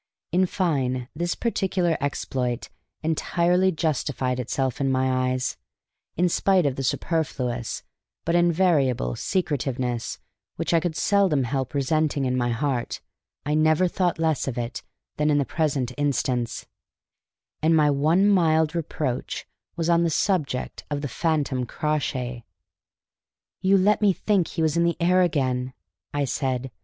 [0.31, 2.69] In fine, this particular exploit
[3.03, 5.57] entirely justified itself in my eyes,
[6.17, 7.83] in spite of the superfluous
[8.25, 10.17] (but invariable) secretiveness
[10.55, 12.99] which I could seldom help resenting in my heart.
[13.45, 14.81] I never thought less of it
[15.17, 16.65] than in the present instance;
[17.61, 19.45] and my one mild reproach
[19.75, 22.43] was on the subject of the phantom Crawshay.
[23.61, 25.73] "You let me think he was in the air again,"
[26.11, 26.71] I said.